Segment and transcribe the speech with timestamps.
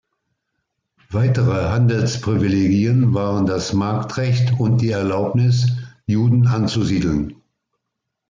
[1.11, 5.77] Weitere Handelsprivilegien waren das Marktrecht und die Erlaubnis,
[6.07, 7.35] Juden anzusiedeln.